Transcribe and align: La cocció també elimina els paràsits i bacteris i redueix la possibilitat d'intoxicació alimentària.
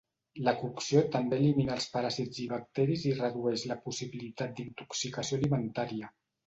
La 0.45 0.53
cocció 0.61 1.03
també 1.15 1.39
elimina 1.41 1.75
els 1.75 1.87
paràsits 1.97 2.41
i 2.47 2.47
bacteris 2.55 3.07
i 3.11 3.15
redueix 3.23 3.69
la 3.75 3.81
possibilitat 3.87 4.59
d'intoxicació 4.61 5.43
alimentària. 5.45 6.17